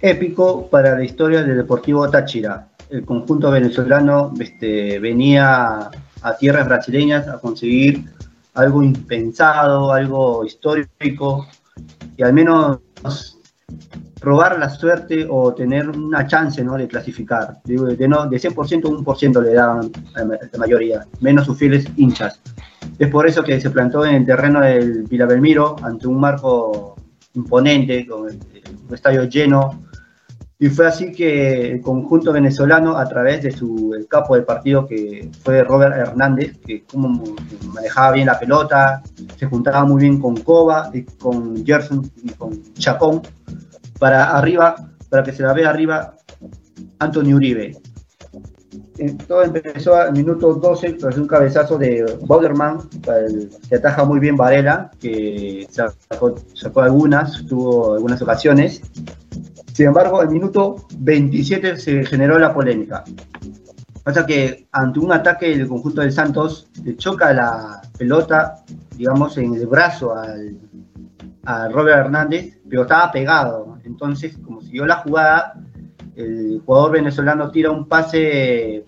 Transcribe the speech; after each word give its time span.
épico 0.00 0.68
para 0.68 0.96
la 0.96 1.04
historia 1.04 1.42
del 1.42 1.56
Deportivo 1.56 2.08
Táchira. 2.08 2.68
El 2.88 3.04
conjunto 3.04 3.50
venezolano 3.50 4.32
este, 4.40 4.98
venía 4.98 5.90
a 6.22 6.36
tierras 6.38 6.66
brasileñas 6.66 7.28
a 7.28 7.38
conseguir 7.38 8.04
algo 8.54 8.82
impensado, 8.82 9.92
algo 9.92 10.44
histórico, 10.44 11.46
y 12.16 12.22
al 12.22 12.32
menos 12.32 12.80
probar 14.20 14.58
la 14.58 14.68
suerte 14.68 15.26
o 15.28 15.54
tener 15.54 15.88
una 15.88 16.26
chance 16.26 16.62
¿no? 16.62 16.76
de 16.76 16.86
clasificar. 16.86 17.60
De, 17.64 17.96
de, 17.96 18.08
no, 18.08 18.26
de 18.26 18.36
100%, 18.36 18.84
un 18.86 19.04
por 19.04 19.16
ciento 19.18 19.40
le 19.40 19.54
daban 19.54 19.90
a 20.14 20.24
la 20.24 20.58
mayoría, 20.58 21.06
menos 21.20 21.46
sus 21.46 21.58
fieles 21.58 21.86
hinchas. 21.96 22.40
Es 22.98 23.08
por 23.08 23.26
eso 23.26 23.42
que 23.42 23.60
se 23.60 23.70
plantó 23.70 24.04
en 24.04 24.16
el 24.16 24.26
terreno 24.26 24.60
del 24.60 25.04
Vila 25.04 25.26
Belmiro 25.26 25.76
ante 25.82 26.06
un 26.06 26.20
marco 26.20 26.96
imponente, 27.34 28.06
con 28.06 28.22
un 28.22 28.94
estadio 28.94 29.24
lleno. 29.24 29.89
Y 30.62 30.68
fue 30.68 30.86
así 30.86 31.10
que 31.10 31.72
el 31.72 31.80
conjunto 31.80 32.34
venezolano, 32.34 32.98
a 32.98 33.08
través 33.08 33.42
de 33.42 33.50
su 33.50 33.94
el 33.96 34.06
capo 34.06 34.34
del 34.34 34.44
partido, 34.44 34.86
que 34.86 35.30
fue 35.42 35.64
Robert 35.64 35.96
Hernández, 35.96 36.58
que 36.58 36.84
como 36.84 37.24
manejaba 37.72 38.12
bien 38.12 38.26
la 38.26 38.38
pelota, 38.38 39.02
se 39.38 39.46
juntaba 39.46 39.86
muy 39.86 40.02
bien 40.02 40.20
con 40.20 40.36
Cova, 40.36 40.90
y 40.92 41.04
con 41.04 41.64
Gerson 41.64 42.12
y 42.22 42.28
con 42.32 42.62
Chacón, 42.74 43.22
para 43.98 44.36
arriba, 44.36 44.76
para 45.08 45.22
que 45.22 45.32
se 45.32 45.42
la 45.42 45.54
vea 45.54 45.70
arriba 45.70 46.14
Antonio 46.98 47.36
Uribe. 47.36 47.78
Eh, 48.98 49.16
todo 49.26 49.42
empezó 49.42 49.94
al 49.96 50.12
minuto 50.12 50.52
12 50.52 50.92
tras 50.92 51.16
un 51.16 51.26
cabezazo 51.26 51.78
de 51.78 52.18
Bauderman, 52.26 52.80
que 53.66 53.76
ataja 53.76 54.04
muy 54.04 54.20
bien 54.20 54.36
Varela, 54.36 54.90
que 55.00 55.66
sacó, 55.70 56.34
sacó, 56.52 56.82
algunas, 56.82 57.46
tuvo 57.46 57.94
algunas 57.94 58.20
ocasiones. 58.20 58.82
Sin 59.80 59.86
embargo, 59.86 60.20
al 60.20 60.28
minuto 60.28 60.76
27 60.98 61.78
se 61.78 62.04
generó 62.04 62.38
la 62.38 62.52
polémica. 62.52 63.02
Pasa 64.04 64.26
que 64.26 64.68
ante 64.72 65.00
un 65.00 65.10
ataque 65.10 65.56
del 65.56 65.68
conjunto 65.68 66.02
de 66.02 66.10
Santos, 66.10 66.68
le 66.84 66.98
choca 66.98 67.32
la 67.32 67.80
pelota, 67.96 68.56
digamos, 68.98 69.38
en 69.38 69.54
el 69.54 69.66
brazo 69.66 70.14
al, 70.14 70.58
a 71.46 71.70
Robert 71.70 72.00
Hernández, 72.00 72.58
pero 72.68 72.82
estaba 72.82 73.10
pegado. 73.10 73.78
Entonces, 73.84 74.36
como 74.44 74.60
siguió 74.60 74.84
la 74.84 74.96
jugada, 74.96 75.54
el 76.14 76.60
jugador 76.66 76.92
venezolano 76.92 77.50
tira 77.50 77.70
un 77.70 77.88
pase 77.88 78.84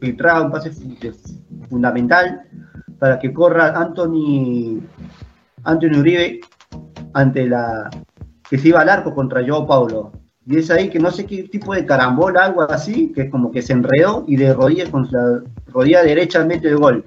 filtrado, 0.00 0.46
un 0.46 0.50
pase 0.50 0.72
fundamental 1.70 2.42
para 2.98 3.20
que 3.20 3.32
corra 3.32 3.78
Anthony, 3.78 4.80
Anthony 5.62 5.96
Uribe 5.96 6.40
ante 7.14 7.46
la 7.46 7.88
que 8.52 8.58
se 8.58 8.68
iba 8.68 8.82
al 8.82 8.90
arco 8.90 9.14
contra 9.14 9.42
Joao 9.42 9.66
Paulo. 9.66 10.12
Y 10.44 10.58
es 10.58 10.70
ahí 10.70 10.90
que 10.90 10.98
no 10.98 11.10
sé 11.10 11.24
qué 11.24 11.44
tipo 11.44 11.72
de 11.72 11.86
carambola, 11.86 12.44
algo 12.44 12.60
así, 12.60 13.10
que 13.10 13.30
como 13.30 13.50
que 13.50 13.62
se 13.62 13.72
enredó 13.72 14.24
y 14.28 14.36
de 14.36 14.52
rodilla 14.52 14.90
con 14.90 15.08
la 15.10 15.42
rodilla 15.68 16.02
derecha 16.02 16.44
mete 16.44 16.68
el 16.68 16.76
gol. 16.76 17.02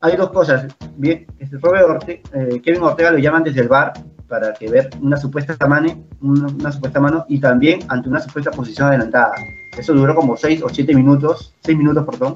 Hay 0.00 0.16
dos 0.16 0.30
cosas. 0.30 0.66
Bien, 0.96 1.24
Robert 1.52 2.08
eh, 2.08 2.60
Kevin 2.64 2.82
Ortega 2.82 3.12
lo 3.12 3.18
llaman 3.18 3.44
desde 3.44 3.60
el 3.60 3.68
bar 3.68 3.92
para 4.26 4.54
que 4.54 4.68
ver 4.68 4.90
una 5.00 5.16
supuesta 5.16 5.56
mano, 5.68 6.04
una, 6.20 6.72
supuesta 6.72 6.98
mano 6.98 7.26
y 7.28 7.38
también 7.38 7.78
ante 7.86 8.08
una 8.08 8.18
supuesta 8.18 8.50
posición 8.50 8.88
adelantada. 8.88 9.34
Eso 9.78 9.92
duró 9.92 10.16
como 10.16 10.36
6 10.36 10.64
o 10.64 10.68
7 10.68 10.96
minutos, 10.96 11.54
6 11.60 11.78
minutos, 11.78 12.04
perdón, 12.04 12.34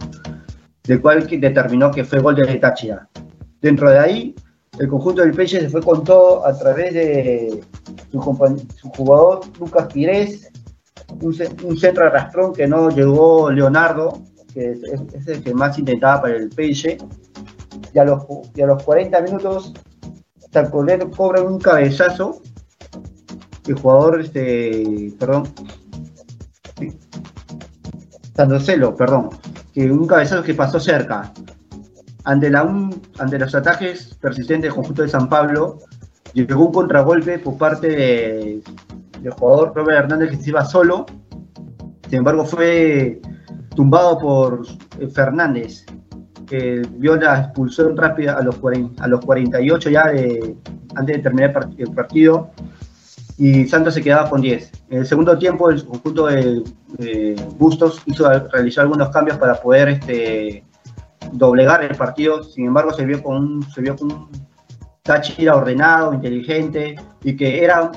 de 0.84 1.00
cual 1.00 1.27
determinó 1.27 1.91
que 1.91 2.05
fue 2.05 2.20
gol 2.20 2.36
de 2.36 2.44
Táchira. 2.58 3.08
Dentro 3.60 3.91
de 3.91 3.98
ahí, 3.98 4.36
el 4.78 4.86
conjunto 4.86 5.22
del 5.22 5.33
Peche 5.33 5.60
se 5.60 5.69
fue 5.69 5.83
con 5.83 6.05
todo 6.05 6.47
a 6.47 6.56
través 6.56 6.94
de 6.94 7.64
su, 8.22 8.89
jugador 8.91 9.41
Lucas 9.59 9.92
Pires, 9.92 10.50
un, 11.20 11.34
centro 11.77 12.05
de 12.05 12.11
rastrón 12.11 12.53
que 12.53 12.67
no 12.67 12.91
llegó 12.91 13.50
Leonardo, 13.50 14.22
que 14.53 14.72
es, 14.72 15.28
el 15.28 15.42
que 15.42 15.55
más 15.55 15.78
intentaba 15.78 16.22
para 16.22 16.37
el 16.37 16.48
Peche. 16.50 16.98
Y 17.93 17.99
a 17.99 18.04
los, 18.04 18.25
y 18.54 18.62
los 18.62 18.82
40 18.82 19.21
minutos 19.22 19.72
Tacolero 20.50 21.10
cobra 21.10 21.43
un 21.43 21.59
cabezazo. 21.59 22.41
El 23.66 23.78
jugador, 23.78 24.21
este, 24.21 25.12
perdón, 25.19 25.48
Sandocelo, 28.37 28.94
perdón, 28.94 29.31
que 29.72 29.91
un 29.91 30.06
cabezazo 30.06 30.43
que 30.43 30.54
pasó 30.54 30.78
cerca. 30.78 31.33
Ante, 32.25 32.50
la, 32.50 32.62
ante 33.19 33.38
los 33.38 33.54
ataques 33.54 34.15
persistentes 34.21 34.69
del 34.69 34.75
conjunto 34.75 35.03
de 35.03 35.09
San 35.09 35.28
Pablo, 35.28 35.78
llegó 36.44 36.66
un 36.66 36.72
contragolpe 36.72 37.38
por 37.38 37.56
parte 37.56 37.88
del 37.88 39.32
jugador 39.32 39.72
Robert 39.74 40.04
Hernández 40.04 40.30
que 40.30 40.36
se 40.36 40.50
iba 40.50 40.64
solo. 40.64 41.06
Sin 42.08 42.19
embargo, 42.19 42.44
fue 42.44 43.20
tumbado 43.74 44.19
por 44.19 44.66
eh, 44.98 45.08
Fernández, 45.08 45.84
que 46.47 46.82
vio 46.98 47.16
la 47.16 47.41
expulsión 47.41 47.97
rápida 47.97 48.34
a 48.34 48.42
los, 48.42 48.56
a 48.98 49.08
los 49.08 49.24
48 49.24 49.91
ya 49.91 50.04
antes 50.94 51.16
de 51.16 51.22
terminar 51.22 51.69
el 51.76 51.91
partido 51.91 52.50
y 53.38 53.66
Santos 53.66 53.94
se 53.94 54.03
quedaba 54.03 54.30
con 54.30 54.41
10. 54.41 54.72
En 54.91 54.98
el 54.98 55.06
segundo 55.06 55.36
tiempo 55.38 55.70
el 55.70 55.84
conjunto 55.84 56.26
de, 56.26 56.64
Bustos 57.58 58.00
hizo 58.06 58.28
realizar 58.48 58.84
algunos 58.84 59.10
cambios 59.10 59.36
para 59.36 59.60
poder 59.60 59.88
este, 59.88 60.64
doblegar 61.32 61.84
el 61.84 61.94
partido, 61.94 62.42
sin 62.42 62.66
embargo 62.66 62.92
se 62.92 63.04
vio 63.04 63.22
con 63.22 63.36
un, 63.36 63.62
se 63.70 63.82
vio 63.82 63.97
con 63.97 64.12
un 64.12 64.28
Táchira 65.06 65.55
ordenado, 65.55 66.12
inteligente 66.12 66.97
y 67.22 67.37
que 67.37 67.62
era, 67.62 67.93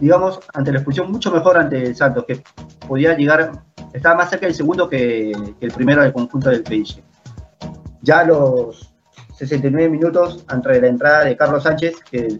digamos, 0.00 0.40
ante 0.52 0.72
la 0.72 0.78
expulsión 0.78 1.10
mucho 1.10 1.30
mejor 1.30 1.56
ante 1.56 1.82
el 1.82 1.96
Santos, 1.96 2.24
que 2.26 2.42
podía 2.86 3.16
llegar, 3.16 3.52
estaba 3.92 4.16
más 4.16 4.30
cerca 4.30 4.46
del 4.46 4.54
segundo 4.54 4.88
que, 4.88 5.32
el 5.60 5.72
primero 5.72 6.02
del 6.02 6.12
conjunto 6.12 6.50
del 6.50 6.64
PSG. 6.64 7.02
Ya 8.02 8.24
los 8.24 8.92
69 9.36 9.88
minutos, 9.88 10.44
entre 10.50 10.80
la 10.80 10.88
entrada 10.88 11.24
de 11.24 11.36
Carlos 11.36 11.62
Sánchez, 11.62 11.96
que 12.10 12.38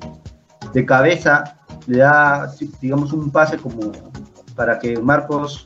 de 0.73 0.85
cabeza 0.85 1.61
le 1.87 1.99
da, 1.99 2.51
digamos, 2.81 3.13
un 3.13 3.31
pase 3.31 3.57
como 3.57 3.93
para 4.55 4.79
que 4.79 4.99
Marcos 5.01 5.65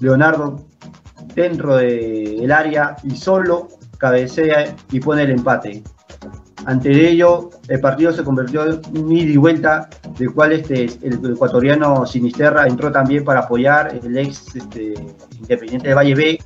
Leonardo 0.00 0.66
dentro 1.34 1.76
del 1.76 2.50
área 2.50 2.96
y 3.02 3.16
solo 3.16 3.68
cabecea 3.98 4.74
y 4.90 5.00
pone 5.00 5.22
el 5.22 5.30
empate. 5.30 5.82
Ante 6.68 7.08
ello, 7.08 7.48
el 7.68 7.80
partido 7.80 8.12
se 8.12 8.22
convirtió 8.22 8.62
en 8.66 8.82
un 8.94 9.10
ida 9.10 9.32
y 9.32 9.38
vuelta, 9.38 9.88
del 10.18 10.34
cual 10.34 10.52
este, 10.52 10.84
el 11.00 11.32
ecuatoriano 11.32 12.04
Sinisterra 12.04 12.66
entró 12.66 12.92
también 12.92 13.24
para 13.24 13.40
apoyar 13.40 13.98
el 14.04 14.18
ex 14.18 14.54
este, 14.54 14.92
Independiente 15.38 15.88
de 15.88 15.94
Valle 15.94 16.14
B, 16.14 16.38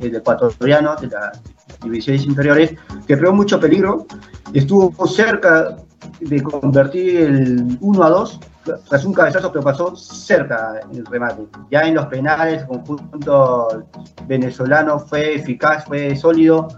el 0.00 0.14
ecuatoriano 0.14 0.94
de 1.00 1.08
las 1.08 1.42
divisiones 1.82 2.26
inferiores, 2.26 2.76
que 3.08 3.18
creó 3.18 3.32
mucho 3.32 3.58
peligro, 3.58 4.06
estuvo 4.54 5.04
cerca 5.08 5.78
de 6.20 6.40
convertir 6.44 7.22
el 7.22 7.78
1 7.80 8.04
a 8.04 8.08
2 8.08 8.40
tras 8.88 9.04
un 9.04 9.12
cabezazo 9.12 9.50
que 9.50 9.62
pasó 9.62 9.96
cerca 9.96 10.80
el 10.92 11.04
remate. 11.06 11.44
Ya 11.72 11.80
en 11.80 11.96
los 11.96 12.06
penales, 12.06 12.62
el 12.62 12.68
conjunto 12.68 13.84
venezolano 14.28 15.00
fue 15.00 15.34
eficaz, 15.34 15.86
fue 15.86 16.14
sólido 16.14 16.68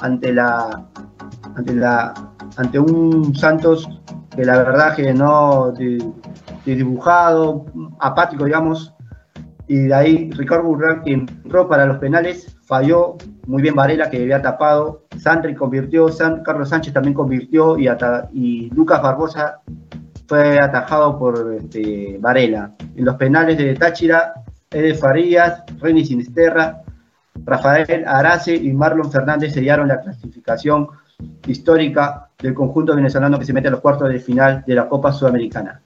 ante 0.00 0.34
la 0.34 0.84
ante 2.56 2.78
un 2.78 3.34
Santos 3.34 3.88
que 4.34 4.44
la 4.44 4.58
verdad 4.58 4.94
que 4.94 5.14
no 5.14 5.72
dibujado, 6.64 7.66
apático 7.98 8.44
digamos, 8.44 8.92
y 9.68 9.78
de 9.88 9.94
ahí 9.94 10.30
Ricardo 10.32 10.76
que 11.02 11.12
entró 11.12 11.68
para 11.68 11.86
los 11.86 11.98
penales, 11.98 12.56
falló 12.66 13.16
muy 13.46 13.62
bien 13.62 13.74
Varela 13.74 14.10
que 14.10 14.22
había 14.22 14.42
tapado, 14.42 15.04
Sandri 15.18 15.54
convirtió, 15.54 16.08
San, 16.08 16.42
Carlos 16.42 16.68
Sánchez 16.68 16.92
también 16.92 17.14
convirtió 17.14 17.78
y, 17.78 17.88
y 18.32 18.70
Lucas 18.70 19.02
Barbosa 19.02 19.60
fue 20.28 20.58
atajado 20.58 21.18
por 21.18 21.54
este, 21.54 22.18
Varela. 22.20 22.72
En 22.96 23.04
los 23.04 23.16
penales 23.16 23.58
de 23.58 23.74
Táchira, 23.74 24.34
Ede 24.70 24.94
Farías, 24.94 25.62
Reni 25.80 26.04
Sinisterra, 26.04 26.82
Rafael 27.44 28.04
Arace 28.06 28.54
y 28.54 28.72
Marlon 28.72 29.10
Fernández 29.10 29.52
sellaron 29.54 29.88
la 29.88 30.00
clasificación 30.00 30.88
histórica 31.46 32.30
del 32.38 32.54
conjunto 32.54 32.94
venezolano 32.94 33.38
que 33.38 33.44
se 33.44 33.52
mete 33.52 33.68
a 33.68 33.70
los 33.70 33.80
cuartos 33.80 34.08
de 34.08 34.20
final 34.20 34.64
de 34.66 34.74
la 34.74 34.88
Copa 34.88 35.12
Sudamericana. 35.12 35.80